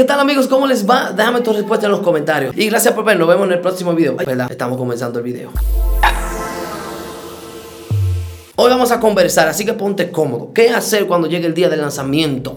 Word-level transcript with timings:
¿Qué 0.00 0.06
tal 0.06 0.18
amigos? 0.18 0.48
¿Cómo 0.48 0.66
les 0.66 0.88
va? 0.88 1.12
Déjame 1.12 1.42
tu 1.42 1.52
respuesta 1.52 1.84
en 1.84 1.92
los 1.92 2.00
comentarios. 2.00 2.56
Y 2.56 2.70
gracias 2.70 2.94
por 2.94 3.04
ver, 3.04 3.18
nos 3.18 3.28
vemos 3.28 3.46
en 3.46 3.52
el 3.52 3.60
próximo 3.60 3.94
video. 3.94 4.16
¿Verdad? 4.16 4.50
Estamos 4.50 4.78
comenzando 4.78 5.18
el 5.18 5.24
video. 5.26 5.50
Hoy 8.56 8.70
vamos 8.70 8.90
a 8.92 8.98
conversar, 8.98 9.46
así 9.46 9.66
que 9.66 9.74
ponte 9.74 10.10
cómodo. 10.10 10.54
¿Qué 10.54 10.70
hacer 10.70 11.06
cuando 11.06 11.28
llegue 11.28 11.46
el 11.46 11.52
día 11.52 11.68
del 11.68 11.82
lanzamiento 11.82 12.56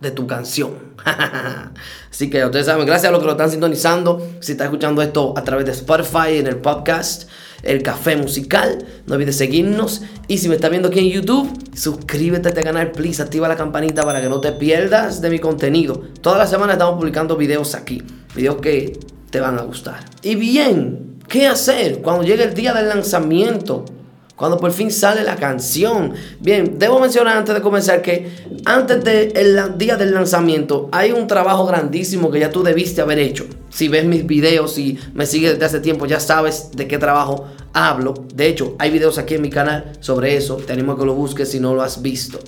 de 0.00 0.10
tu 0.10 0.26
canción? 0.26 0.72
así 2.10 2.28
que 2.28 2.44
ustedes 2.44 2.66
saben, 2.66 2.84
gracias 2.84 3.10
a 3.10 3.12
los 3.12 3.20
que 3.20 3.26
lo 3.26 3.32
están 3.32 3.52
sintonizando. 3.52 4.20
Si 4.40 4.50
estás 4.50 4.64
escuchando 4.64 5.00
esto 5.02 5.34
a 5.36 5.44
través 5.44 5.66
de 5.66 5.70
Spotify, 5.70 6.38
en 6.38 6.48
el 6.48 6.56
podcast, 6.56 7.28
el 7.62 7.82
café 7.82 8.16
musical, 8.16 8.84
no 9.06 9.14
olvides 9.14 9.36
seguirnos. 9.36 10.02
Y 10.26 10.38
si 10.38 10.48
me 10.48 10.54
estás 10.54 10.70
viendo 10.70 10.88
aquí 10.88 11.00
en 11.00 11.10
YouTube, 11.10 11.50
suscríbete 11.74 12.48
a 12.48 12.50
este 12.50 12.62
canal, 12.62 12.92
please. 12.92 13.22
Activa 13.22 13.48
la 13.48 13.56
campanita 13.56 14.02
para 14.02 14.20
que 14.20 14.28
no 14.28 14.40
te 14.40 14.52
pierdas 14.52 15.20
de 15.20 15.30
mi 15.30 15.38
contenido. 15.38 16.02
Toda 16.20 16.38
la 16.38 16.46
semana 16.46 16.74
estamos 16.74 16.96
publicando 16.96 17.36
videos 17.36 17.74
aquí. 17.74 18.02
Videos 18.34 18.56
que 18.56 18.98
te 19.30 19.40
van 19.40 19.58
a 19.58 19.62
gustar. 19.62 20.04
Y 20.22 20.36
bien, 20.36 21.18
¿qué 21.28 21.46
hacer 21.46 22.00
cuando 22.00 22.24
llegue 22.24 22.44
el 22.44 22.54
día 22.54 22.72
del 22.74 22.88
lanzamiento? 22.88 23.84
Cuando 24.38 24.56
por 24.56 24.70
fin 24.70 24.92
sale 24.92 25.24
la 25.24 25.34
canción. 25.34 26.14
Bien, 26.38 26.78
debo 26.78 27.00
mencionar 27.00 27.36
antes 27.36 27.54
de 27.56 27.60
comenzar 27.60 28.00
que 28.00 28.30
antes 28.64 29.02
del 29.02 29.76
día 29.76 29.96
del 29.96 30.14
lanzamiento 30.14 30.88
hay 30.92 31.10
un 31.10 31.26
trabajo 31.26 31.66
grandísimo 31.66 32.30
que 32.30 32.38
ya 32.38 32.48
tú 32.48 32.62
debiste 32.62 33.00
haber 33.00 33.18
hecho. 33.18 33.46
Si 33.68 33.88
ves 33.88 34.04
mis 34.04 34.24
videos 34.24 34.78
y 34.78 34.96
me 35.12 35.26
sigues 35.26 35.54
desde 35.54 35.64
hace 35.64 35.80
tiempo, 35.80 36.06
ya 36.06 36.20
sabes 36.20 36.70
de 36.72 36.86
qué 36.86 36.98
trabajo 36.98 37.46
hablo. 37.72 38.14
De 38.32 38.46
hecho, 38.46 38.76
hay 38.78 38.90
videos 38.90 39.18
aquí 39.18 39.34
en 39.34 39.42
mi 39.42 39.50
canal 39.50 39.92
sobre 39.98 40.36
eso. 40.36 40.54
Te 40.54 40.72
animo 40.72 40.92
a 40.92 40.98
que 40.98 41.04
lo 41.04 41.14
busques 41.14 41.50
si 41.50 41.58
no 41.58 41.74
lo 41.74 41.82
has 41.82 42.00
visto. 42.00 42.38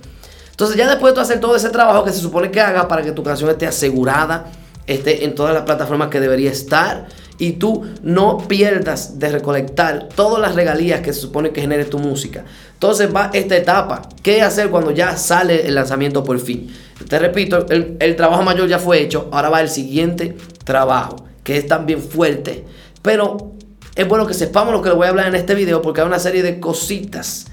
Entonces, 0.52 0.76
ya 0.76 0.88
después 0.88 1.12
de 1.12 1.22
hacer 1.22 1.40
todo 1.40 1.56
ese 1.56 1.70
trabajo 1.70 2.04
que 2.04 2.12
se 2.12 2.20
supone 2.20 2.52
que 2.52 2.60
hagas 2.60 2.86
para 2.86 3.02
que 3.02 3.10
tu 3.10 3.24
canción 3.24 3.50
esté 3.50 3.66
asegurada, 3.66 4.52
esté 4.86 5.24
en 5.24 5.34
todas 5.34 5.54
las 5.54 5.64
plataformas 5.64 6.08
que 6.08 6.20
debería 6.20 6.52
estar 6.52 7.08
y 7.40 7.52
tú 7.52 7.86
no 8.02 8.36
pierdas 8.46 9.18
de 9.18 9.30
recolectar 9.30 10.10
todas 10.14 10.40
las 10.40 10.54
regalías 10.54 11.00
que 11.00 11.14
se 11.14 11.22
supone 11.22 11.50
que 11.50 11.62
genere 11.62 11.86
tu 11.86 11.98
música. 11.98 12.44
Entonces 12.74 13.12
va 13.12 13.30
esta 13.32 13.56
etapa. 13.56 14.02
¿Qué 14.22 14.42
hacer 14.42 14.68
cuando 14.68 14.90
ya 14.90 15.16
sale 15.16 15.66
el 15.66 15.74
lanzamiento 15.74 16.22
por 16.22 16.38
fin? 16.38 16.70
Te 17.08 17.18
repito, 17.18 17.66
el, 17.70 18.14
trabajo 18.14 18.42
mayor 18.42 18.68
ya 18.68 18.78
fue 18.78 19.00
hecho. 19.00 19.30
Ahora 19.32 19.48
va 19.48 19.62
el 19.62 19.70
siguiente 19.70 20.36
trabajo, 20.64 21.24
que 21.42 21.56
es 21.56 21.66
también 21.66 22.02
fuerte. 22.02 22.66
Pero 23.00 23.54
es 23.94 24.06
bueno 24.06 24.26
que 24.26 24.34
sepamos 24.34 24.74
lo 24.74 24.82
que 24.82 24.90
le 24.90 24.94
voy 24.94 25.06
a 25.06 25.10
hablar 25.10 25.26
en 25.26 25.34
este 25.34 25.54
video 25.54 25.80
porque 25.80 26.02
hay 26.02 26.06
una 26.06 26.18
serie 26.18 26.42
de 26.42 26.60
cositas 26.60 27.46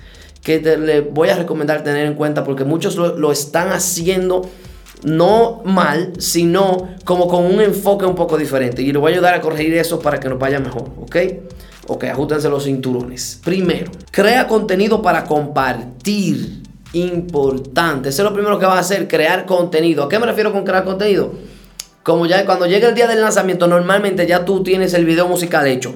que 0.43 0.59
te, 0.59 0.77
le 0.77 0.99
voy 0.99 1.29
a 1.29 1.37
recomendar 1.37 1.81
tener 1.85 2.07
en 2.07 2.15
cuenta 2.15 2.43
porque 2.43 2.65
muchos 2.65 2.97
lo, 2.97 3.17
lo 3.17 3.31
están 3.31 3.69
haciendo 3.69 4.49
no 5.03 5.61
mal, 5.63 6.13
sino 6.19 6.89
como 7.05 7.27
con 7.27 7.45
un 7.45 7.61
enfoque 7.61 8.05
un 8.05 8.15
poco 8.15 8.37
diferente. 8.37 8.81
Y 8.81 8.91
le 8.91 8.99
voy 8.99 9.11
a 9.11 9.15
ayudar 9.15 9.33
a 9.35 9.41
corregir 9.41 9.73
eso 9.75 9.99
para 9.99 10.19
que 10.19 10.29
nos 10.29 10.39
vaya 10.39 10.59
mejor, 10.59 10.89
¿ok? 10.99 11.15
Ok, 11.87 12.03
ajustense 12.05 12.49
los 12.49 12.65
cinturones. 12.65 13.39
Primero, 13.43 13.91
crea 14.11 14.47
contenido 14.47 15.01
para 15.01 15.23
compartir. 15.23 16.63
Importante. 16.93 18.09
Eso 18.09 18.23
es 18.23 18.29
lo 18.29 18.33
primero 18.33 18.57
que 18.57 18.65
vas 18.65 18.77
a 18.77 18.79
hacer, 18.79 19.07
crear 19.07 19.45
contenido. 19.45 20.03
¿A 20.03 20.09
qué 20.09 20.19
me 20.19 20.25
refiero 20.25 20.51
con 20.51 20.63
crear 20.63 20.83
contenido? 20.83 21.31
Como 22.01 22.25
ya 22.25 22.45
cuando 22.45 22.65
llega 22.65 22.87
el 22.87 22.95
día 22.95 23.07
del 23.07 23.21
lanzamiento, 23.21 23.67
normalmente 23.67 24.25
ya 24.25 24.45
tú 24.45 24.63
tienes 24.63 24.93
el 24.93 25.05
video 25.05 25.27
musical 25.27 25.67
hecho. 25.67 25.93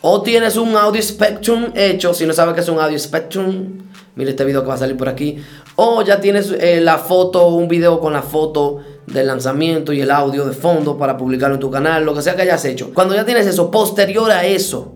O 0.00 0.22
tienes 0.22 0.56
un 0.56 0.76
audio 0.76 1.02
spectrum 1.02 1.72
hecho. 1.74 2.14
Si 2.14 2.26
no 2.26 2.32
sabes 2.32 2.54
qué 2.54 2.60
es 2.60 2.68
un 2.68 2.78
audio 2.78 2.98
spectrum, 2.98 3.78
mira 4.16 4.30
este 4.30 4.44
video 4.44 4.62
que 4.62 4.68
va 4.68 4.74
a 4.74 4.78
salir 4.78 4.96
por 4.96 5.08
aquí. 5.08 5.38
O 5.76 6.02
ya 6.02 6.20
tienes 6.20 6.50
eh, 6.52 6.80
la 6.80 6.98
foto, 6.98 7.48
un 7.48 7.68
video 7.68 8.00
con 8.00 8.12
la 8.12 8.22
foto 8.22 8.80
del 9.06 9.26
lanzamiento 9.26 9.92
y 9.92 10.00
el 10.00 10.10
audio 10.10 10.44
de 10.46 10.52
fondo 10.52 10.96
para 10.96 11.16
publicarlo 11.16 11.56
en 11.56 11.60
tu 11.60 11.70
canal, 11.70 12.04
lo 12.04 12.14
que 12.14 12.22
sea 12.22 12.36
que 12.36 12.42
hayas 12.42 12.64
hecho. 12.64 12.92
Cuando 12.94 13.14
ya 13.14 13.24
tienes 13.24 13.46
eso, 13.46 13.70
posterior 13.70 14.30
a 14.30 14.46
eso, 14.46 14.94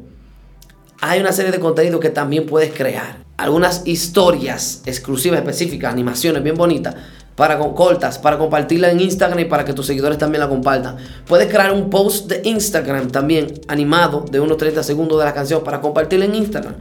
hay 1.00 1.20
una 1.20 1.33
serie 1.33 1.52
de 1.52 1.60
contenidos 1.60 2.00
que 2.00 2.10
también 2.10 2.47
puedes 2.47 2.72
crear. 2.72 3.25
Algunas 3.37 3.87
historias 3.87 4.82
exclusivas, 4.84 5.38
específicas, 5.38 5.93
animaciones 5.93 6.43
bien 6.43 6.56
bonitas, 6.56 6.97
para 7.37 7.56
cortas, 7.56 8.19
para 8.19 8.37
compartirla 8.37 8.91
en 8.91 8.98
Instagram 8.98 9.38
y 9.38 9.44
para 9.44 9.64
que 9.64 9.72
tus 9.72 9.87
seguidores 9.87 10.19
también 10.19 10.41
la 10.41 10.48
compartan. 10.48 10.97
Puedes 11.25 11.47
crear 11.47 11.72
un 11.72 11.88
post 11.88 12.26
de 12.26 12.41
Instagram 12.43 13.12
también 13.12 13.60
animado 13.69 14.25
de 14.28 14.41
unos 14.41 14.56
30 14.56 14.82
segundos 14.82 15.20
de 15.20 15.25
la 15.25 15.32
canción 15.32 15.62
para 15.62 15.81
compartirla 15.81 16.25
en 16.25 16.34
Instagram. 16.34 16.75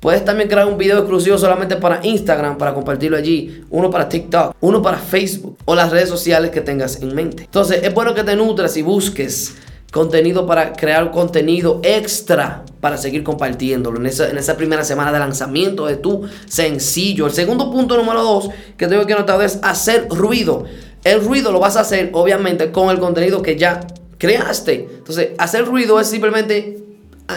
Puedes 0.00 0.24
también 0.24 0.48
crear 0.48 0.66
un 0.66 0.76
video 0.76 0.98
exclusivo 0.98 1.38
solamente 1.38 1.76
para 1.76 2.04
Instagram, 2.04 2.58
para 2.58 2.74
compartirlo 2.74 3.16
allí, 3.16 3.64
uno 3.70 3.90
para 3.90 4.08
TikTok, 4.08 4.54
uno 4.60 4.82
para 4.82 4.98
Facebook 4.98 5.56
o 5.64 5.74
las 5.74 5.90
redes 5.90 6.08
sociales 6.08 6.50
que 6.50 6.60
tengas 6.60 7.00
en 7.00 7.14
mente. 7.14 7.44
Entonces 7.44 7.82
es 7.82 7.94
bueno 7.94 8.14
que 8.14 8.22
te 8.22 8.36
nutras 8.36 8.76
y 8.76 8.82
busques 8.82 9.54
contenido 9.94 10.44
para 10.44 10.72
crear 10.72 11.12
contenido 11.12 11.80
extra 11.84 12.64
para 12.80 12.96
seguir 12.96 13.22
compartiéndolo 13.22 14.00
en 14.00 14.06
esa, 14.06 14.56
primera 14.56 14.82
semana 14.82 15.12
de 15.12 15.20
lanzamiento 15.20 15.86
de 15.86 15.94
tu 15.94 16.28
sencillo. 16.46 17.26
El 17.26 17.32
segundo 17.32 17.70
punto 17.70 17.96
número 17.96 18.20
dos 18.24 18.50
que 18.76 18.88
tengo 18.88 19.06
que 19.06 19.14
notar 19.14 19.40
es 19.42 19.60
hacer 19.62 20.08
ruido. 20.10 20.64
El 21.04 21.24
ruido 21.24 21.52
lo 21.52 21.60
vas 21.60 21.76
a 21.76 21.80
hacer 21.80 22.10
obviamente 22.12 22.72
con 22.72 22.90
el 22.90 22.98
contenido 22.98 23.40
que 23.40 23.56
ya 23.56 23.86
creaste. 24.18 24.88
Entonces 24.98 25.28
hacer 25.38 25.64
ruido 25.64 26.00
es 26.00 26.08
simplemente 26.08 26.82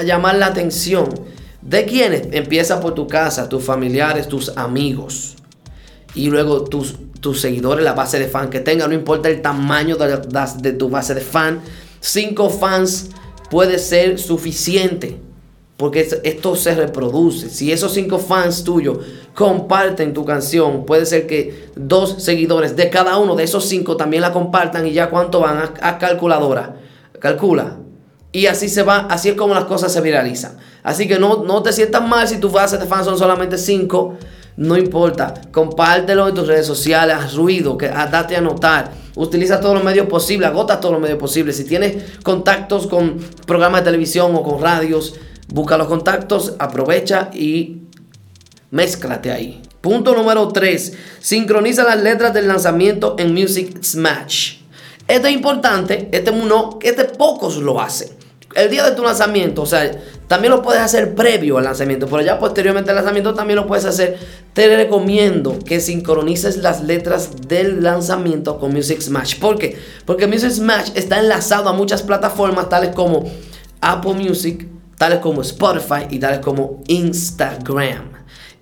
llamar 0.04 0.36
la 0.36 0.48
atención 0.48 1.08
¿De 1.62 1.86
quiénes? 1.86 2.30
Empieza 2.32 2.80
por 2.80 2.94
tu 2.94 3.08
casa, 3.08 3.50
tus 3.50 3.64
familiares, 3.64 4.28
tus 4.28 4.56
amigos. 4.58 5.36
Y 6.14 6.30
luego 6.30 6.64
tus, 6.64 6.96
tus 7.20 7.42
seguidores, 7.42 7.84
la 7.84 7.94
base 7.94 8.20
de 8.20 8.28
fan 8.28 8.50
que 8.50 8.60
tenga, 8.60 8.88
no 8.88 8.94
importa 8.94 9.30
el 9.30 9.42
tamaño 9.42 9.98
de, 9.98 10.72
tu 10.74 10.90
base 10.90 11.14
de 11.14 11.22
fan. 11.22 11.62
Cinco 12.00 12.50
fans 12.50 13.10
puede 13.50 13.80
ser 13.80 14.20
suficiente. 14.20 15.20
Porque 15.78 16.08
esto 16.24 16.56
se 16.56 16.74
reproduce. 16.74 17.52
Si 17.52 17.72
esos 17.72 17.94
cinco 17.94 18.18
fans 18.18 18.64
tuyos 18.64 18.98
comparten 19.36 20.12
tu 20.12 20.26
canción, 20.26 20.88
puede 20.88 21.06
ser 21.06 21.28
que 21.28 21.70
dos 21.76 22.24
seguidores 22.24 22.76
de 22.76 22.90
cada 22.90 23.18
uno 23.18 23.36
de 23.36 23.44
esos 23.44 23.66
cinco 23.66 23.96
también 23.96 24.22
la 24.22 24.34
compartan 24.34 24.88
y 24.88 24.94
ya 24.94 25.12
cuánto 25.12 25.40
van 25.40 25.72
a 25.80 25.98
calculadora. 26.00 26.78
Calcula. 27.20 27.78
Y 28.32 28.48
así 28.48 28.70
se 28.70 28.84
va, 28.84 29.08
así 29.10 29.30
es 29.30 29.36
como 29.36 29.54
las 29.54 29.66
cosas 29.66 29.92
se 29.92 30.02
viralizan. 30.02 30.58
Así 30.84 31.08
que 31.08 31.18
no, 31.18 31.44
no 31.44 31.64
te 31.64 31.74
sientas 31.74 32.08
mal 32.08 32.28
si 32.28 32.38
tus 32.38 32.52
bases 32.52 32.80
de 32.80 32.86
fans 32.86 33.06
son 33.06 33.18
solamente 33.18 33.58
5. 33.58 34.18
No 34.58 34.76
importa. 34.76 35.34
Compártelo 35.52 36.28
en 36.28 36.36
tus 36.36 36.48
redes 36.48 36.66
sociales, 36.66 37.16
haz 37.18 37.36
ruido, 37.36 37.78
que, 37.78 37.88
date 37.88 38.36
a 38.36 38.42
notar. 38.42 38.92
Utiliza 39.16 39.60
todos 39.60 39.76
los 39.76 39.84
medios 39.84 40.08
posibles, 40.08 40.50
agota 40.50 40.80
todos 40.80 40.94
los 40.94 41.02
medios 41.02 41.20
posibles. 41.20 41.58
Si 41.58 41.64
tienes 41.64 42.20
contactos 42.24 42.88
con 42.88 43.18
programas 43.46 43.82
de 43.82 43.86
televisión 43.86 44.36
o 44.36 44.44
con 44.44 44.62
radios, 44.62 45.16
busca 45.48 45.78
los 45.78 45.88
contactos, 45.88 46.56
aprovecha 46.60 47.30
y 47.34 47.84
mézclate 48.72 49.32
ahí. 49.32 49.62
Punto 49.80 50.16
número 50.16 50.48
3. 50.48 50.94
Sincroniza 51.20 51.84
las 51.84 52.02
letras 52.02 52.34
del 52.34 52.48
lanzamiento 52.48 53.16
en 53.20 53.34
Music 53.34 53.84
Smash. 53.84 54.58
Esto 55.08 55.28
es 55.28 55.34
importante, 55.34 56.10
este, 56.12 56.32
uno, 56.32 56.80
este 56.82 57.06
pocos 57.06 57.58
lo 57.58 57.80
hacen 57.80 58.17
el 58.58 58.72
día 58.72 58.84
de 58.84 58.96
tu 58.96 59.04
lanzamiento, 59.04 59.62
o 59.62 59.66
sea, 59.68 59.92
también 60.28 60.52
lo 60.52 60.64
puedes 60.64 60.82
hacer 60.82 61.14
previo 61.14 61.60
al 61.60 61.66
lanzamiento, 61.66 62.08
pero 62.08 62.24
ya 62.24 62.40
posteriormente 62.40 62.90
al 62.90 62.96
lanzamiento 62.96 63.36
también 63.36 63.58
lo 63.58 63.68
puedes 63.68 63.86
hacer. 63.86 64.18
Te 64.54 64.76
recomiendo 64.76 65.60
que 65.64 65.80
sincronices 65.80 66.58
las 66.58 66.84
letras 66.84 67.48
del 67.48 67.84
lanzamiento 67.84 68.60
con 68.60 68.74
Music 68.74 69.00
Smash. 69.00 69.40
¿Por 69.40 69.60
qué? 69.60 69.78
Porque 70.06 70.26
Music 70.26 70.50
Smash 70.50 70.90
está 70.96 71.20
enlazado 71.20 71.70
a 71.70 71.74
muchas 71.74 72.02
plataformas 72.02 72.68
tales 72.68 72.96
como 72.96 73.32
Apple 73.80 74.16
Music, 74.16 74.68
tales 74.98 75.20
como 75.20 75.44
Spotify 75.44 76.08
y 76.10 76.18
tales 76.18 76.40
como 76.40 76.82
Instagram. 76.88 78.12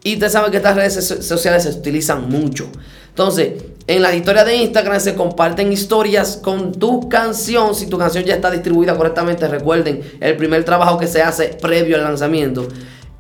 Y 0.04 0.18
te 0.18 0.30
saben 0.30 0.52
que 0.52 0.58
estas 0.58 0.76
redes 0.76 1.26
sociales 1.26 1.64
se 1.64 1.70
utilizan 1.70 2.30
mucho. 2.30 2.68
Entonces, 3.08 3.54
en 3.88 4.02
las 4.02 4.16
historias 4.16 4.46
de 4.46 4.56
Instagram 4.56 5.00
se 5.00 5.14
comparten 5.14 5.72
historias 5.72 6.40
con 6.42 6.72
tu 6.72 7.08
canción. 7.08 7.76
Si 7.76 7.88
tu 7.88 7.98
canción 7.98 8.24
ya 8.24 8.36
está 8.36 8.50
distribuida 8.50 8.96
correctamente, 8.96 9.48
recuerden 9.48 10.02
el 10.20 10.36
primer 10.38 10.64
trabajo 10.64 10.98
que 10.98 11.08
se 11.08 11.22
hace 11.22 11.50
previo 11.62 11.96
al 11.96 12.04
lanzamiento. 12.04 12.68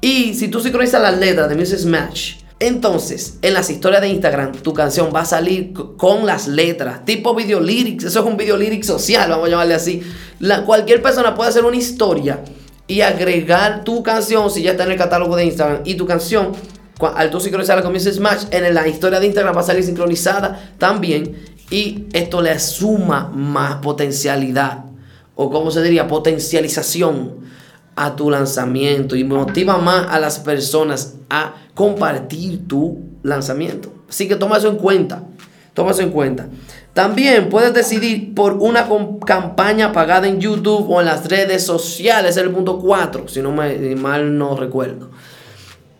Y 0.01 0.33
si 0.33 0.47
tú 0.47 0.59
sincronizas 0.59 1.01
las 1.01 1.17
letras 1.19 1.49
de 1.49 1.55
Music 1.55 1.77
Smash, 1.77 2.37
entonces 2.59 3.37
en 3.41 3.53
las 3.53 3.69
historias 3.69 4.01
de 4.01 4.07
Instagram 4.07 4.53
tu 4.53 4.73
canción 4.73 5.11
va 5.13 5.21
a 5.21 5.25
salir 5.25 5.73
con 5.97 6.25
las 6.25 6.47
letras, 6.47 7.05
tipo 7.05 7.35
video 7.35 7.59
lyrics. 7.59 8.05
Eso 8.05 8.21
es 8.21 8.25
un 8.25 8.37
video 8.37 8.57
lyrics 8.57 8.87
social, 8.87 9.29
vamos 9.29 9.47
a 9.47 9.51
llamarle 9.51 9.75
así. 9.75 10.01
La, 10.39 10.65
cualquier 10.65 11.01
persona 11.01 11.35
puede 11.35 11.49
hacer 11.49 11.63
una 11.63 11.77
historia 11.77 12.43
y 12.87 13.01
agregar 13.01 13.83
tu 13.83 14.01
canción 14.03 14.49
si 14.49 14.63
ya 14.63 14.71
está 14.71 14.83
en 14.83 14.93
el 14.93 14.97
catálogo 14.97 15.35
de 15.35 15.45
Instagram 15.45 15.81
y 15.85 15.95
tu 15.95 16.05
canción 16.05 16.53
al 16.99 17.29
tú 17.29 17.39
sincronizar 17.39 17.83
la 17.83 17.89
Music 17.89 18.13
Smash, 18.13 18.45
en 18.51 18.73
la 18.73 18.87
historia 18.87 19.19
de 19.19 19.25
Instagram 19.25 19.55
va 19.55 19.61
a 19.61 19.63
salir 19.63 19.83
sincronizada 19.83 20.73
también. 20.77 21.35
Y 21.69 22.05
esto 22.13 22.41
le 22.41 22.57
suma 22.59 23.31
más 23.33 23.75
potencialidad, 23.77 24.85
o 25.35 25.49
como 25.49 25.71
se 25.71 25.81
diría, 25.81 26.07
potencialización 26.07 27.43
a 27.95 28.15
tu 28.15 28.29
lanzamiento 28.29 29.15
y 29.15 29.23
motiva 29.23 29.77
más 29.77 30.07
a 30.09 30.19
las 30.19 30.39
personas 30.39 31.15
a 31.29 31.55
compartir 31.73 32.67
tu 32.67 32.99
lanzamiento. 33.23 33.91
Así 34.09 34.27
que 34.27 34.35
toma 34.35 34.57
eso 34.57 34.69
en 34.69 34.75
cuenta. 34.77 35.23
Toma 35.73 35.91
eso 35.91 36.01
en 36.01 36.11
cuenta. 36.11 36.47
También 36.93 37.49
puedes 37.49 37.73
decidir 37.73 38.33
por 38.33 38.53
una 38.53 38.87
campaña 39.25 39.91
pagada 39.91 40.27
en 40.27 40.39
YouTube 40.39 40.89
o 40.89 41.01
en 41.01 41.07
las 41.07 41.27
redes 41.27 41.65
sociales, 41.65 42.31
es 42.31 42.37
el 42.37 42.51
punto 42.51 42.79
4, 42.79 43.27
si 43.27 43.41
no 43.41 43.51
me 43.51 43.95
mal 43.95 44.37
no 44.37 44.55
recuerdo. 44.55 45.09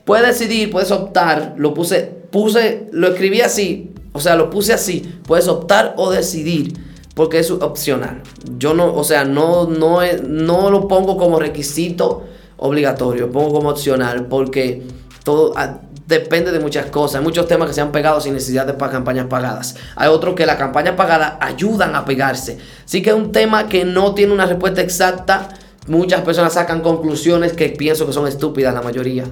Puedes 0.05 0.27
decidir, 0.27 0.71
puedes 0.71 0.91
optar, 0.91 1.55
lo 1.57 1.73
puse, 1.73 2.03
puse, 2.31 2.87
lo 2.91 3.07
escribí 3.07 3.41
así, 3.41 3.91
o 4.13 4.19
sea, 4.19 4.35
lo 4.35 4.49
puse 4.49 4.71
así, 4.71 5.19
puedes 5.25 5.47
optar 5.47 5.95
o 5.97 6.11
decidir, 6.11 6.73
porque 7.15 7.39
es 7.39 7.49
opcional. 7.49 8.21
Yo 8.57 8.73
no, 8.73 8.93
o 8.93 9.03
sea, 9.03 9.25
no, 9.25 9.67
no, 9.67 9.99
no 10.27 10.69
lo 10.69 10.87
pongo 10.87 11.17
como 11.17 11.39
requisito 11.39 12.23
obligatorio, 12.57 13.31
pongo 13.31 13.53
como 13.55 13.69
opcional, 13.69 14.27
porque 14.27 14.83
todo, 15.23 15.53
ah, 15.55 15.79
depende 16.07 16.51
de 16.51 16.59
muchas 16.59 16.85
cosas. 16.87 17.19
Hay 17.19 17.23
muchos 17.23 17.47
temas 17.47 17.67
que 17.67 17.73
se 17.73 17.81
han 17.81 17.91
pegado 17.91 18.21
sin 18.21 18.33
necesidad 18.33 18.65
de 18.65 18.77
campañas 18.77 19.27
pagadas. 19.27 19.75
Hay 19.95 20.09
otros 20.09 20.35
que 20.35 20.45
la 20.45 20.57
campaña 20.57 20.95
pagada 20.95 21.37
ayudan 21.41 21.95
a 21.95 22.05
pegarse. 22.05 22.59
Sí 22.85 23.01
que 23.01 23.09
es 23.09 23.15
un 23.15 23.31
tema 23.31 23.67
que 23.67 23.85
no 23.85 24.13
tiene 24.13 24.33
una 24.33 24.45
respuesta 24.45 24.81
exacta. 24.81 25.49
Muchas 25.87 26.21
personas 26.21 26.53
sacan 26.53 26.81
conclusiones 26.81 27.53
que 27.53 27.69
pienso 27.69 28.05
que 28.05 28.13
son 28.13 28.27
estúpidas 28.27 28.73
la 28.73 28.81
mayoría. 28.81 29.25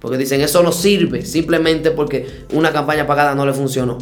Porque 0.00 0.16
dicen, 0.16 0.40
eso 0.40 0.62
no 0.62 0.72
sirve 0.72 1.24
simplemente 1.24 1.90
porque 1.90 2.44
una 2.52 2.72
campaña 2.72 3.06
pagada 3.06 3.34
no 3.34 3.44
le 3.44 3.52
funcionó. 3.52 3.98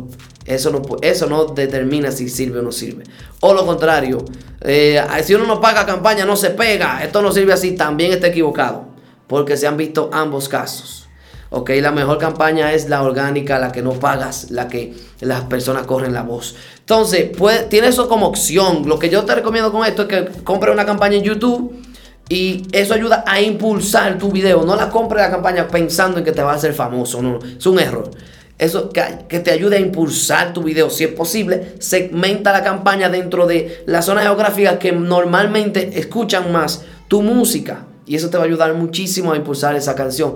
Eso 0.47 0.71
no, 0.71 0.81
eso 1.03 1.27
no 1.27 1.47
determina 1.47 2.11
si 2.11 2.29
sirve 2.29 2.61
o 2.61 2.62
no 2.62 2.73
sirve. 2.73 3.05
O 3.41 3.53
lo 3.53 3.67
contrario, 3.67 4.25
eh, 4.62 5.03
si 5.25 5.35
uno 5.35 5.45
no 5.45 5.61
paga 5.61 5.85
campaña 5.85 6.25
no 6.25 6.37
se 6.37 6.50
pega, 6.50 7.03
esto 7.05 7.21
no 7.21 7.33
sirve 7.33 7.53
así, 7.53 7.73
también 7.73 8.12
está 8.12 8.29
equivocado. 8.29 8.87
Porque 9.27 9.56
se 9.56 9.67
han 9.67 9.77
visto 9.77 10.09
ambos 10.12 10.49
casos. 10.49 11.09
Ok, 11.50 11.71
la 11.81 11.93
mejor 11.93 12.19
campaña 12.19 12.73
es 12.73 12.89
la 12.89 13.03
orgánica, 13.03 13.59
la 13.59 13.73
que 13.73 13.83
no 13.83 13.93
pagas, 13.93 14.51
la 14.51 14.69
que 14.69 14.94
las 15.21 15.43
personas 15.44 15.87
corren 15.87 16.12
la 16.12 16.23
voz. 16.23 16.55
Entonces, 16.79 17.31
pues, 17.37 17.69
tiene 17.69 17.89
eso 17.89 18.09
como 18.09 18.27
opción. 18.27 18.85
Lo 18.87 18.99
que 18.99 19.11
yo 19.11 19.25
te 19.25 19.35
recomiendo 19.35 19.73
con 19.73 19.85
esto 19.85 20.03
es 20.03 20.09
que 20.09 20.43
compres 20.44 20.73
una 20.73 20.87
campaña 20.87 21.17
en 21.17 21.25
YouTube 21.25 21.88
y 22.29 22.67
eso 22.73 22.95
ayuda 22.95 23.25
a 23.27 23.41
impulsar 23.41 24.19
tu 24.19 24.31
video. 24.31 24.65
No 24.65 24.77
la 24.77 24.91
compres 24.91 25.23
la 25.23 25.31
campaña 25.31 25.67
pensando 25.67 26.19
en 26.19 26.25
que 26.25 26.33
te 26.33 26.43
va 26.43 26.53
a 26.53 26.57
hacer 26.57 26.75
famoso. 26.75 27.23
No, 27.23 27.39
es 27.39 27.67
un 27.67 27.79
error. 27.79 28.11
Eso 28.59 28.91
que, 28.91 29.39
te 29.39 29.51
ayude 29.51 29.77
a 29.77 29.81
impulsar 29.81 30.53
tu 30.53 30.63
video. 30.63 30.91
Si 30.91 31.05
es 31.05 31.13
posible, 31.13 31.77
segmenta 31.79 32.53
la 32.53 32.63
campaña 32.63 33.09
dentro 33.09 33.47
de 33.47 33.83
las 33.87 34.05
zonas 34.05 34.25
geográficas 34.25 34.79
que 34.79 34.93
normalmente 34.93 35.99
escuchan 35.99 36.53
más 36.53 36.83
tu 37.07 37.23
música. 37.23 37.87
Y 38.05 38.17
eso 38.17 38.31
te 38.31 38.37
va 38.37 38.45
a 38.45 38.47
ayudar 38.47 38.75
muchísimo 38.75 39.33
a 39.33 39.37
impulsar 39.37 39.77
esa 39.77 39.95
canción. 39.95 40.35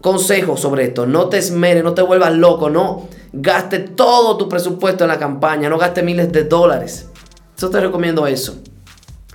Consejo 0.00 0.56
sobre 0.56 0.84
esto, 0.84 1.06
no 1.06 1.28
te 1.28 1.38
esmeres, 1.38 1.84
no 1.84 1.94
te 1.94 2.02
vuelvas 2.02 2.34
loco, 2.34 2.68
no 2.68 3.08
gaste 3.32 3.78
todo 3.78 4.36
tu 4.36 4.48
presupuesto 4.48 5.04
en 5.04 5.08
la 5.08 5.18
campaña, 5.18 5.68
no 5.68 5.78
gaste 5.78 6.02
miles 6.02 6.32
de 6.32 6.44
dólares. 6.44 7.08
Yo 7.56 7.70
te 7.70 7.80
recomiendo 7.80 8.26
eso. 8.26 8.60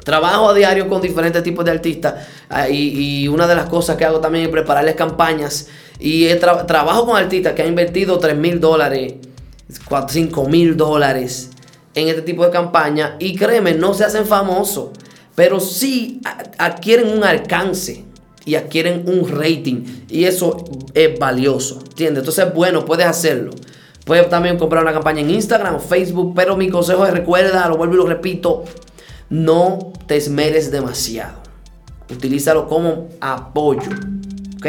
Trabajo 0.04 0.50
a 0.50 0.54
diario 0.54 0.88
con 0.88 1.02
diferentes 1.02 1.44
tipos 1.44 1.66
de 1.66 1.72
artistas 1.72 2.28
ah, 2.50 2.70
y, 2.70 3.28
una 3.28 3.48
de 3.48 3.56
las 3.56 3.68
cosas 3.68 3.98
que 3.98 4.06
hago 4.06 4.20
también 4.20 4.46
es 4.46 4.52
prepararles 4.52 4.96
campañas 4.96 5.68
y 6.00 6.34
trabajo 6.36 7.06
con 7.06 7.18
artistas 7.18 7.54
que 7.54 7.64
han 7.64 7.70
invertido 7.70 8.18
3 8.20 8.38
mil 8.38 8.60
dólares, 8.60 9.16
5 10.08 10.48
mil 10.48 10.78
dólares 10.78 11.50
en 11.96 12.08
este 12.08 12.22
tipo 12.22 12.46
de 12.46 12.52
campaña 12.52 13.16
y 13.20 13.36
créeme, 13.36 13.74
no 13.74 13.94
se 13.94 14.06
hacen 14.06 14.26
famosos, 14.26 14.90
pero 15.36 15.60
sí 15.60 16.22
adquieren 16.58 17.10
un 17.10 17.24
alcance 17.24 18.06
y 18.48 18.56
adquieren 18.56 19.04
un 19.06 19.30
rating. 19.30 19.84
Y 20.10 20.24
eso 20.24 20.64
es 20.94 21.20
valioso. 21.20 21.80
¿Entiendes? 21.80 22.22
Entonces, 22.22 22.54
bueno, 22.54 22.86
puedes 22.86 23.06
hacerlo. 23.06 23.52
Puedes 24.06 24.30
también 24.30 24.58
comprar 24.58 24.84
una 24.84 24.94
campaña 24.94 25.20
en 25.20 25.32
Instagram 25.32 25.82
Facebook. 25.82 26.34
Pero 26.34 26.56
mi 26.56 26.70
consejo 26.70 27.06
es 27.06 27.12
recuerda, 27.12 27.68
lo 27.68 27.76
vuelvo 27.76 27.96
y 27.96 27.98
lo 27.98 28.08
repito. 28.08 28.64
No 29.30 29.94
te 30.08 30.18
esmeres 30.18 30.72
demasiado. 30.72 31.40
Utilízalo 32.10 32.68
como 32.68 33.10
apoyo. 33.20 33.90
¿Ok? 34.58 34.68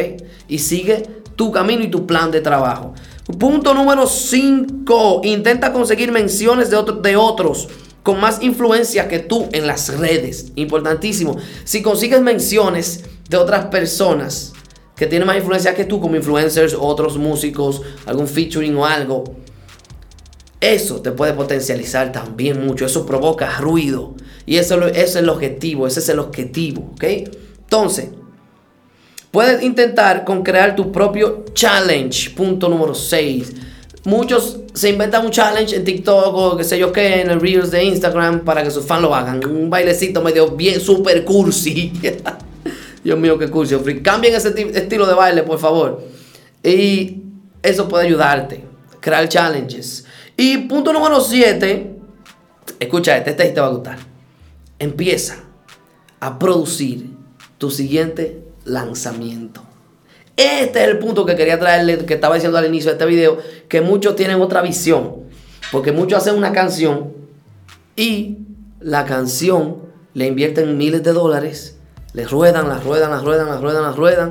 Y 0.49 0.58
sigue 0.58 1.22
tu 1.37 1.52
camino 1.52 1.82
y 1.82 1.88
tu 1.88 2.06
plan 2.06 2.31
de 2.31 2.40
trabajo. 2.40 2.94
Punto 3.38 3.75
número 3.75 4.06
5. 4.06 5.20
Intenta 5.25 5.72
conseguir 5.72 6.10
menciones 6.10 6.70
de, 6.70 6.82
de 7.02 7.16
otros 7.16 7.69
con 8.02 8.20
más 8.20 8.43
influencia 8.43 9.06
que 9.06 9.19
tú 9.19 9.49
en 9.52 9.66
las 9.66 9.96
redes. 9.99 10.52
Importantísimo. 10.55 11.37
Si 11.64 11.82
consigues 11.82 12.22
menciones 12.22 13.04
de 13.28 13.37
otras 13.37 13.66
personas 13.66 14.54
que 14.96 15.06
tienen 15.06 15.26
más 15.26 15.37
influencia 15.37 15.75
que 15.75 15.84
tú, 15.84 16.00
como 16.00 16.16
influencers, 16.16 16.75
otros 16.78 17.19
músicos, 17.19 17.82
algún 18.06 18.26
featuring 18.26 18.75
o 18.76 18.87
algo, 18.87 19.25
eso 20.61 21.00
te 21.02 21.12
puede 21.12 21.34
potencializar 21.34 22.11
también 22.11 22.66
mucho. 22.66 22.87
Eso 22.87 23.06
provoca 23.06 23.61
ruido. 23.61 24.14
Y 24.48 24.56
eso, 24.56 24.82
es 24.86 25.14
el 25.14 25.28
objetivo. 25.28 25.86
Ese 25.86 26.00
es 26.00 26.08
el 26.08 26.18
objetivo. 26.18 26.92
¿Ok? 26.94 27.04
Entonces, 27.04 28.08
puedes 29.30 29.62
intentar 29.62 30.24
con 30.24 30.42
crear 30.42 30.74
tu 30.74 30.90
propio 30.90 31.44
challenge. 31.52 32.30
Punto 32.30 32.66
número 32.66 32.94
6. 32.94 33.52
Muchos 34.04 34.60
se 34.72 34.88
inventan 34.88 35.26
un 35.26 35.30
challenge 35.30 35.76
en 35.76 35.84
TikTok 35.84 36.34
o 36.34 36.56
qué 36.56 36.64
sé 36.64 36.78
yo 36.78 36.90
qué, 36.90 37.20
en 37.20 37.30
el 37.30 37.42
Reels 37.42 37.70
de 37.70 37.84
Instagram 37.84 38.40
para 38.40 38.62
que 38.62 38.70
sus 38.70 38.86
fans 38.86 39.02
lo 39.02 39.14
hagan. 39.14 39.44
Un 39.44 39.68
bailecito 39.68 40.22
medio 40.22 40.52
bien 40.52 40.80
super 40.80 41.26
cursi. 41.26 41.92
Dios 43.04 43.18
mío, 43.18 43.38
qué 43.38 43.50
cursi. 43.50 43.76
Cambien 44.00 44.34
ese 44.34 44.54
estilo 44.74 45.06
de 45.06 45.12
baile, 45.12 45.42
por 45.42 45.58
favor. 45.58 46.02
Y 46.64 47.22
eso 47.62 47.86
puede 47.86 48.06
ayudarte. 48.06 48.64
Crear 48.98 49.28
challenges. 49.28 50.06
Y 50.38 50.56
punto 50.56 50.90
número 50.90 51.20
7. 51.20 51.96
Escucha 52.80 53.18
este, 53.18 53.32
este 53.32 53.44
te 53.50 53.60
va 53.60 53.66
a 53.66 53.70
gustar. 53.70 54.07
Empieza 54.78 55.44
a 56.20 56.38
producir 56.38 57.10
tu 57.58 57.70
siguiente 57.70 58.44
lanzamiento. 58.64 59.62
Este 60.36 60.82
es 60.82 60.88
el 60.88 60.98
punto 60.98 61.26
que 61.26 61.34
quería 61.34 61.58
traerle, 61.58 61.98
que 61.98 62.14
estaba 62.14 62.36
diciendo 62.36 62.58
al 62.58 62.66
inicio 62.66 62.90
de 62.90 62.92
este 62.92 63.06
video, 63.06 63.38
que 63.69 63.80
muchos 63.80 64.14
tienen 64.14 64.40
otra 64.40 64.62
visión. 64.62 65.16
Porque 65.72 65.92
muchos 65.92 66.19
hacen 66.20 66.36
una 66.36 66.52
canción 66.52 67.12
y 67.96 68.38
la 68.80 69.04
canción 69.04 69.78
le 70.14 70.26
invierten 70.26 70.78
miles 70.78 71.02
de 71.02 71.12
dólares, 71.12 71.76
le 72.12 72.26
ruedan, 72.26 72.69
la 72.69 72.78
ruedan, 72.78 73.10
la 73.10 73.20
ruedan, 73.20 73.48
la 73.48 73.58
ruedan, 73.58 73.82
la 73.82 73.92
ruedan. 73.92 74.30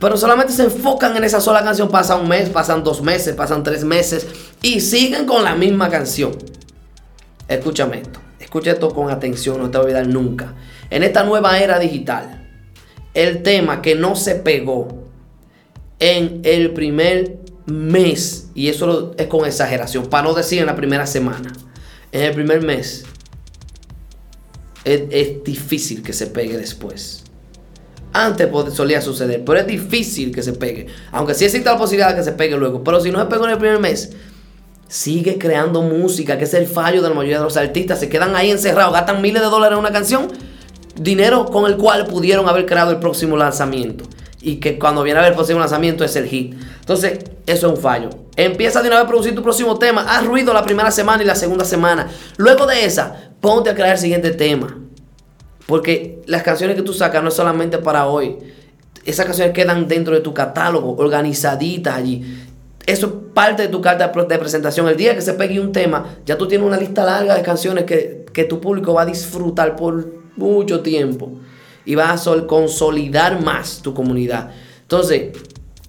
Pero 0.00 0.16
solamente 0.16 0.52
se 0.52 0.64
enfocan 0.64 1.16
en 1.16 1.24
esa 1.24 1.40
sola 1.40 1.62
canción. 1.62 1.88
Pasa 1.88 2.16
un 2.16 2.28
mes, 2.28 2.48
pasan 2.48 2.82
dos 2.82 3.02
meses, 3.02 3.34
pasan 3.34 3.62
tres 3.62 3.84
meses 3.84 4.26
y 4.62 4.80
siguen 4.80 5.26
con 5.26 5.44
la 5.44 5.54
misma 5.54 5.90
canción. 5.90 6.32
Escúchame 7.46 8.00
esto, 8.00 8.20
escucha 8.48 8.70
esto 8.70 8.88
con 8.94 9.10
atención, 9.10 9.58
no 9.58 9.70
te 9.70 9.76
voy 9.76 9.92
a 9.92 9.98
olvidar 9.98 10.08
nunca. 10.08 10.54
En 10.88 11.02
esta 11.02 11.22
nueva 11.22 11.58
era 11.58 11.78
digital, 11.78 12.48
el 13.12 13.42
tema 13.42 13.82
que 13.82 13.94
no 13.94 14.16
se 14.16 14.36
pegó 14.36 14.88
en 15.98 16.40
el 16.44 16.72
primer 16.72 17.40
mes, 17.66 18.48
y 18.54 18.68
eso 18.68 19.14
es 19.18 19.26
con 19.26 19.44
exageración, 19.44 20.06
para 20.06 20.26
no 20.26 20.32
decir 20.32 20.60
en 20.60 20.66
la 20.66 20.76
primera 20.76 21.06
semana, 21.06 21.52
en 22.10 22.22
el 22.22 22.32
primer 22.32 22.62
mes, 22.62 23.04
es, 24.84 25.44
difícil 25.44 26.02
que 26.02 26.14
se 26.14 26.28
pegue 26.28 26.56
después. 26.56 27.24
Antes 28.14 28.48
solía 28.72 29.02
suceder, 29.02 29.44
pero 29.44 29.58
es 29.58 29.66
difícil 29.66 30.34
que 30.34 30.42
se 30.42 30.54
pegue. 30.54 30.86
Aunque 31.12 31.34
sí 31.34 31.44
existe 31.44 31.68
la 31.68 31.76
posibilidad 31.76 32.08
de 32.08 32.16
que 32.16 32.24
se 32.24 32.32
pegue 32.32 32.56
luego. 32.56 32.82
Pero 32.82 32.98
si 33.02 33.10
no 33.10 33.18
se 33.18 33.26
pegó 33.26 33.44
en 33.44 33.50
el 33.50 33.58
primer 33.58 33.78
mes, 33.78 34.12
sigue 34.88 35.38
creando 35.38 35.82
música, 35.82 36.38
que 36.38 36.44
es 36.44 36.54
el 36.54 36.66
fallo 36.66 37.02
de 37.02 37.08
la 37.08 37.14
mayoría 37.14 37.38
de 37.38 37.44
los 37.44 37.56
artistas. 37.56 38.00
Se 38.00 38.08
quedan 38.08 38.34
ahí 38.34 38.50
encerrados, 38.50 38.92
gastan 38.92 39.22
miles 39.22 39.40
de 39.42 39.48
dólares 39.48 39.76
en 39.76 39.80
una 39.80 39.92
canción 39.92 40.28
dinero 40.98 41.46
con 41.46 41.70
el 41.70 41.76
cual 41.76 42.06
pudieron 42.06 42.48
haber 42.48 42.66
creado 42.66 42.90
el 42.90 42.98
próximo 42.98 43.36
lanzamiento. 43.36 44.04
Y 44.40 44.56
que 44.56 44.78
cuando 44.78 45.02
viene 45.02 45.18
a 45.18 45.22
ver 45.22 45.32
el 45.32 45.36
próximo 45.36 45.58
lanzamiento 45.58 46.04
es 46.04 46.14
el 46.16 46.26
hit. 46.26 46.54
Entonces, 46.80 47.18
eso 47.46 47.66
es 47.66 47.72
un 47.72 47.80
fallo. 47.80 48.10
Empieza 48.36 48.82
de 48.82 48.88
una 48.88 48.96
vez 48.96 49.04
a 49.04 49.08
producir 49.08 49.34
tu 49.34 49.42
próximo 49.42 49.78
tema. 49.78 50.02
Haz 50.02 50.24
ruido 50.24 50.52
la 50.52 50.62
primera 50.62 50.90
semana 50.90 51.22
y 51.22 51.26
la 51.26 51.34
segunda 51.34 51.64
semana. 51.64 52.08
Luego 52.36 52.66
de 52.66 52.84
esa, 52.84 53.32
ponte 53.40 53.70
a 53.70 53.74
crear 53.74 53.92
el 53.92 53.98
siguiente 53.98 54.30
tema. 54.30 54.78
Porque 55.66 56.22
las 56.26 56.44
canciones 56.44 56.76
que 56.76 56.82
tú 56.82 56.94
sacas 56.94 57.22
no 57.22 57.30
es 57.30 57.34
solamente 57.34 57.78
para 57.78 58.06
hoy. 58.06 58.38
Esas 59.04 59.26
canciones 59.26 59.52
quedan 59.54 59.88
dentro 59.88 60.14
de 60.14 60.20
tu 60.20 60.32
catálogo, 60.32 60.96
organizaditas 60.96 61.96
allí. 61.96 62.46
Eso 62.86 63.06
es 63.06 63.12
parte 63.38 63.62
de 63.62 63.68
tu 63.68 63.80
carta 63.80 64.08
de 64.08 64.38
presentación. 64.38 64.88
El 64.88 64.96
día 64.96 65.14
que 65.14 65.22
se 65.22 65.32
pegue 65.32 65.60
un 65.60 65.70
tema, 65.70 66.16
ya 66.26 66.36
tú 66.36 66.48
tienes 66.48 66.66
una 66.66 66.76
lista 66.76 67.04
larga 67.04 67.36
de 67.36 67.42
canciones 67.42 67.84
que, 67.84 68.26
que 68.32 68.42
tu 68.42 68.60
público 68.60 68.94
va 68.94 69.02
a 69.02 69.06
disfrutar 69.06 69.76
por 69.76 70.12
mucho 70.34 70.80
tiempo 70.80 71.38
y 71.84 71.94
vas 71.94 72.26
a 72.26 72.46
consolidar 72.48 73.40
más 73.40 73.80
tu 73.80 73.94
comunidad. 73.94 74.50
Entonces, 74.82 75.38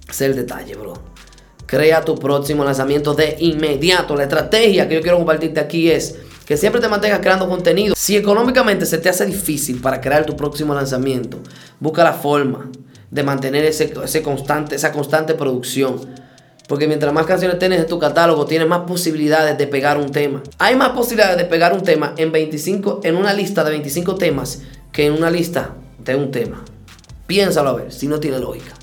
ese 0.08 0.12
es 0.12 0.22
el 0.22 0.36
detalle, 0.36 0.76
bro. 0.76 0.94
Crea 1.66 2.06
tu 2.06 2.14
próximo 2.14 2.64
lanzamiento 2.64 3.16
de 3.16 3.36
inmediato. 3.40 4.16
La 4.16 4.24
estrategia 4.24 4.88
que 4.88 4.94
yo 4.94 5.02
quiero 5.02 5.18
compartirte 5.18 5.60
aquí 5.60 5.90
es 5.90 6.20
que 6.46 6.56
siempre 6.56 6.80
te 6.80 6.88
mantengas 6.88 7.18
creando 7.18 7.50
contenido. 7.50 7.96
Si 7.98 8.16
económicamente 8.16 8.86
se 8.86 9.00
te 9.00 9.10
hace 9.10 9.26
difícil 9.26 9.82
para 9.82 10.00
crear 10.00 10.24
tu 10.24 10.36
próximo 10.36 10.76
lanzamiento, 10.76 11.40
busca 11.80 12.04
la 12.04 12.14
forma 12.14 12.70
de 13.10 13.24
mantener 13.24 13.66
ese, 13.66 13.92
ese 14.04 14.22
constante, 14.22 14.76
esa 14.76 14.92
constante 14.92 15.34
producción. 15.34 16.19
Porque 16.70 16.88
mientras 16.88 17.12
más 17.12 17.26
canciones 17.26 17.58
tienes 17.58 17.80
en 17.80 17.88
tu 17.88 17.98
catálogo, 17.98 18.46
tienes 18.46 18.68
más 18.68 18.82
posibilidades 18.82 19.58
de 19.58 19.66
pegar 19.66 19.98
un 19.98 20.12
tema. 20.12 20.44
Hay 20.60 20.76
más 20.76 20.90
posibilidades 20.90 21.36
de 21.36 21.46
pegar 21.46 21.74
un 21.74 21.82
tema 21.82 22.14
en 22.16 22.32
25, 22.32 23.02
en 23.04 23.16
una 23.16 23.34
lista 23.34 23.64
de 23.64 23.72
25 23.72 24.14
temas 24.14 24.62
que 24.92 25.08
en 25.08 25.14
una 25.14 25.32
lista 25.32 25.74
de 25.98 26.16
un 26.16 26.30
tema. 26.30 26.64
Piénsalo 27.26 27.72
a 27.72 27.74
ver, 27.74 27.92
si 27.92 28.08
no 28.08 28.20
tiene 28.20 28.38
lógica. 28.38 28.76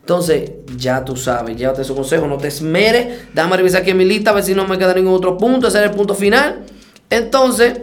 Entonces, 0.00 0.50
ya 0.76 1.04
tú 1.04 1.16
sabes, 1.16 1.56
llévate 1.56 1.84
su 1.84 1.94
consejo, 1.94 2.26
no 2.26 2.38
te 2.38 2.48
esmeres. 2.48 3.32
Dame 3.32 3.56
revisar 3.56 3.82
aquí 3.82 3.92
en 3.92 3.98
mi 3.98 4.04
lista 4.04 4.30
a 4.30 4.34
ver 4.34 4.42
si 4.42 4.56
no 4.56 4.66
me 4.66 4.76
queda 4.76 4.92
ningún 4.92 5.14
otro 5.14 5.38
punto. 5.38 5.68
Ese 5.68 5.78
es 5.78 5.84
el 5.84 5.92
punto 5.92 6.16
final. 6.16 6.64
Entonces, 7.08 7.78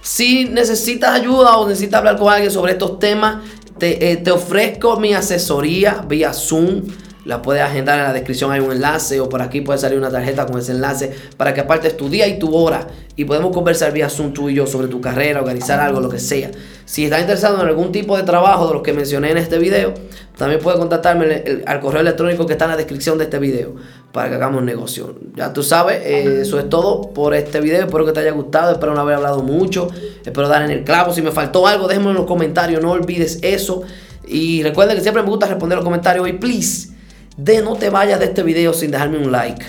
si 0.00 0.46
necesitas 0.46 1.10
ayuda 1.10 1.58
o 1.58 1.68
necesitas 1.68 1.98
hablar 1.98 2.16
con 2.16 2.32
alguien 2.32 2.50
sobre 2.50 2.72
estos 2.72 2.98
temas, 2.98 3.44
te, 3.76 4.10
eh, 4.10 4.16
te 4.16 4.30
ofrezco 4.30 4.98
mi 4.98 5.12
asesoría 5.12 6.02
vía 6.08 6.32
Zoom 6.32 6.84
la 7.24 7.42
puedes 7.42 7.62
agendar 7.62 7.98
en 7.98 8.04
la 8.04 8.12
descripción, 8.12 8.52
hay 8.52 8.60
un 8.60 8.72
enlace 8.72 9.20
o 9.20 9.28
por 9.28 9.40
aquí 9.42 9.60
puede 9.60 9.78
salir 9.78 9.98
una 9.98 10.10
tarjeta 10.10 10.46
con 10.46 10.58
ese 10.58 10.72
enlace 10.72 11.12
para 11.36 11.54
que 11.54 11.60
apartes 11.60 11.96
tu 11.96 12.08
día 12.08 12.26
y 12.26 12.38
tu 12.38 12.54
hora 12.54 12.86
y 13.16 13.24
podemos 13.24 13.52
conversar 13.52 13.92
vía 13.92 14.08
Zoom 14.08 14.32
tú 14.32 14.50
y 14.50 14.54
yo 14.54 14.66
sobre 14.66 14.88
tu 14.88 15.00
carrera, 15.00 15.40
organizar 15.40 15.80
algo, 15.80 16.00
lo 16.00 16.08
que 16.08 16.18
sea. 16.18 16.50
Si 16.84 17.04
estás 17.04 17.20
interesado 17.20 17.60
en 17.62 17.68
algún 17.68 17.92
tipo 17.92 18.16
de 18.16 18.24
trabajo 18.24 18.66
de 18.66 18.74
los 18.74 18.82
que 18.82 18.92
mencioné 18.92 19.30
en 19.30 19.38
este 19.38 19.58
video, 19.58 19.94
también 20.36 20.60
puedes 20.60 20.78
contactarme 20.78 21.62
al 21.64 21.80
correo 21.80 22.00
electrónico 22.00 22.44
que 22.44 22.54
está 22.54 22.66
en 22.66 22.72
la 22.72 22.76
descripción 22.76 23.16
de 23.18 23.24
este 23.24 23.38
video 23.38 23.74
para 24.12 24.28
que 24.28 24.34
hagamos 24.34 24.62
negocio. 24.62 25.14
Ya 25.34 25.52
tú 25.52 25.62
sabes, 25.62 26.02
eh, 26.04 26.40
eso 26.42 26.58
es 26.58 26.68
todo 26.68 27.12
por 27.14 27.34
este 27.34 27.60
video. 27.60 27.84
Espero 27.84 28.04
que 28.04 28.12
te 28.12 28.20
haya 28.20 28.32
gustado, 28.32 28.72
espero 28.72 28.94
no 28.94 29.00
haber 29.00 29.16
hablado 29.16 29.42
mucho, 29.42 29.88
espero 30.24 30.48
dar 30.48 30.62
en 30.62 30.70
el 30.70 30.84
clavo. 30.84 31.12
Si 31.12 31.22
me 31.22 31.30
faltó 31.30 31.66
algo, 31.66 31.86
déjame 31.86 32.10
en 32.10 32.14
los 32.14 32.26
comentarios, 32.26 32.82
no 32.82 32.90
olvides 32.90 33.38
eso. 33.42 33.82
Y 34.26 34.62
recuerden 34.62 34.96
que 34.96 35.02
siempre 35.02 35.22
me 35.22 35.28
gusta 35.28 35.46
responder 35.46 35.76
los 35.76 35.84
comentarios 35.84 36.28
y 36.28 36.32
please 36.32 36.93
de 37.36 37.62
no 37.62 37.74
te 37.76 37.90
vayas 37.90 38.18
de 38.20 38.26
este 38.26 38.42
video 38.42 38.72
sin 38.72 38.90
dejarme 38.90 39.18
un 39.18 39.32
like. 39.32 39.64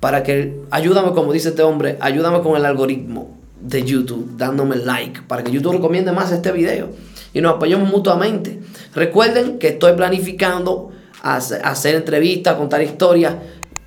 Para 0.00 0.22
que, 0.22 0.60
ayúdame 0.70 1.12
como 1.12 1.32
dice 1.32 1.50
este 1.50 1.62
hombre, 1.62 1.96
ayúdame 2.00 2.40
con 2.40 2.56
el 2.56 2.64
algoritmo 2.64 3.38
de 3.60 3.84
YouTube, 3.84 4.36
dándome 4.36 4.76
like, 4.76 5.22
para 5.22 5.44
que 5.44 5.52
YouTube 5.52 5.74
recomiende 5.74 6.10
más 6.12 6.32
este 6.32 6.50
video 6.50 6.90
y 7.32 7.40
nos 7.40 7.54
apoyemos 7.54 7.88
mutuamente. 7.88 8.60
Recuerden 8.94 9.58
que 9.58 9.68
estoy 9.68 9.92
planificando 9.92 10.90
hacer 11.22 11.94
entrevistas, 11.94 12.56
contar 12.56 12.82
historias, 12.82 13.36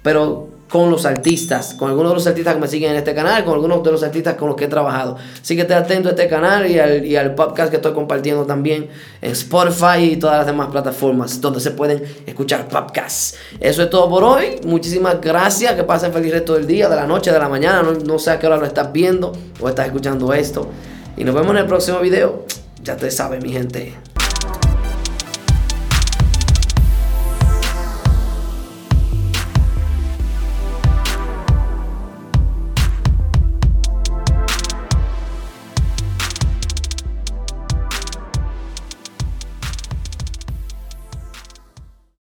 pero 0.01 0.54
con 0.69 0.89
los 0.89 1.05
artistas, 1.05 1.75
con 1.75 1.89
algunos 1.89 2.11
de 2.11 2.15
los 2.15 2.27
artistas 2.27 2.55
que 2.55 2.59
me 2.59 2.67
siguen 2.67 2.91
en 2.91 2.97
este 2.97 3.13
canal, 3.13 3.45
con 3.45 3.53
algunos 3.53 3.83
de 3.83 3.91
los 3.91 4.03
artistas 4.03 4.35
con 4.35 4.47
los 4.47 4.57
que 4.57 4.65
he 4.65 4.67
trabajado. 4.67 5.17
Así 5.41 5.55
que 5.55 5.61
esté 5.61 5.73
atento 5.73 6.09
a 6.09 6.11
este 6.11 6.27
canal 6.27 6.69
y 6.69 7.15
al, 7.15 7.35
podcast 7.35 7.69
que 7.69 7.77
estoy 7.77 7.93
compartiendo 7.93 8.45
también 8.45 8.89
en 9.21 9.31
Spotify 9.31 10.11
y 10.11 10.17
todas 10.17 10.37
las 10.37 10.47
demás 10.47 10.69
plataformas 10.69 11.39
donde 11.39 11.59
se 11.59 11.71
pueden 11.71 12.03
escuchar 12.25 12.67
podcasts. 12.67 13.35
Eso 13.59 13.83
es 13.83 13.89
todo 13.89 14.09
por 14.09 14.23
hoy. 14.23 14.59
Muchísimas 14.65 15.21
gracias. 15.21 15.73
Que 15.73 15.83
pasen 15.83 16.11
feliz 16.11 16.31
resto 16.31 16.53
del 16.53 16.65
día, 16.65 16.89
de 16.89 16.95
la 16.95 17.05
noche, 17.05 17.31
de 17.31 17.39
la 17.39 17.49
mañana. 17.49 17.83
No, 17.83 17.93
no 17.93 18.19
sé 18.19 18.31
a 18.31 18.39
qué 18.39 18.47
hora 18.47 18.57
lo 18.57 18.65
estás 18.65 18.91
viendo 18.91 19.33
o 19.59 19.69
estás 19.69 19.87
escuchando 19.87 20.33
esto. 20.33 20.67
Y 21.17 21.23
nos 21.23 21.35
vemos 21.35 21.51
en 21.51 21.57
el 21.57 21.65
próximo 21.67 21.99
video. 21.99 22.45
Ya 22.81 22.95
te 22.95 23.11
sabes, 23.11 23.43
mi 23.43 23.51
gente. 23.51 24.14